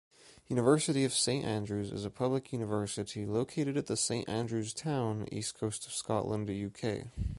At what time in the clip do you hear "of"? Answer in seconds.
1.05-1.13, 5.85-5.93